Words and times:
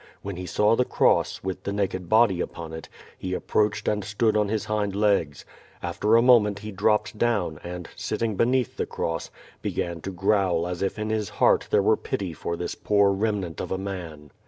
When 0.23 0.35
he 0.35 0.47
saw 0.47 0.75
the 0.75 0.83
cross, 0.83 1.43
with 1.43 1.61
the 1.61 1.71
naked 1.71 2.09
body 2.09 2.41
upon 2.41 2.73
it, 2.73 2.89
he 3.19 3.35
approached 3.35 3.87
and 3.87 4.03
stood 4.03 4.35
on 4.35 4.47
his 4.49 4.65
hind 4.65 4.95
legs. 4.95 5.45
After 5.83 6.15
a 6.15 6.23
moment 6.23 6.57
he 6.57 6.71
dropped 6.71 7.19
down, 7.19 7.59
and, 7.63 7.87
sitting 7.95 8.35
beneath 8.35 8.77
the 8.77 8.87
cross, 8.87 9.29
be 9.61 9.71
gan 9.73 10.01
to 10.01 10.09
growl 10.09 10.65
as 10.65 10.81
if 10.81 10.97
in 10.97 11.11
his 11.11 11.29
heart 11.29 11.67
there 11.69 11.83
were 11.83 11.97
pity 11.97 12.33
for 12.33 12.57
this 12.57 12.73
poor 12.73 13.11
remnant 13.11 13.61
of 13.61 13.71
a 13.71 13.77
man. 13.77 14.31